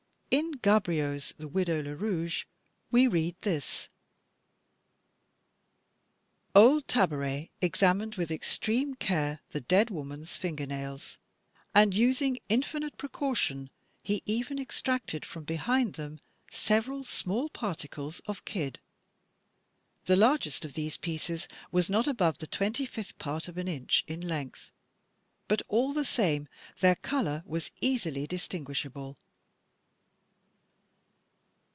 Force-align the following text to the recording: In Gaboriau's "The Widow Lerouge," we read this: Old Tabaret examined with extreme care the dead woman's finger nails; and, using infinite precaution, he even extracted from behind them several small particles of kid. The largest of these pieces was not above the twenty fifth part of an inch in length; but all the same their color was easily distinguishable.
In 0.33 0.51
Gaboriau's 0.61 1.33
"The 1.37 1.49
Widow 1.49 1.81
Lerouge," 1.81 2.45
we 2.89 3.05
read 3.05 3.35
this: 3.41 3.89
Old 6.55 6.87
Tabaret 6.87 7.49
examined 7.59 8.15
with 8.15 8.31
extreme 8.31 8.95
care 8.95 9.41
the 9.49 9.59
dead 9.59 9.89
woman's 9.89 10.37
finger 10.37 10.65
nails; 10.65 11.17
and, 11.75 11.93
using 11.93 12.39
infinite 12.47 12.95
precaution, 12.97 13.69
he 14.01 14.23
even 14.25 14.57
extracted 14.57 15.25
from 15.25 15.43
behind 15.43 15.95
them 15.95 16.21
several 16.49 17.03
small 17.03 17.49
particles 17.49 18.21
of 18.25 18.45
kid. 18.45 18.79
The 20.05 20.15
largest 20.15 20.63
of 20.63 20.75
these 20.75 20.95
pieces 20.95 21.49
was 21.73 21.89
not 21.89 22.07
above 22.07 22.37
the 22.37 22.47
twenty 22.47 22.85
fifth 22.85 23.17
part 23.17 23.49
of 23.49 23.57
an 23.57 23.67
inch 23.67 24.05
in 24.07 24.21
length; 24.21 24.71
but 25.49 25.61
all 25.67 25.91
the 25.91 26.05
same 26.05 26.47
their 26.79 26.95
color 26.95 27.43
was 27.45 27.69
easily 27.81 28.25
distinguishable. 28.27 29.17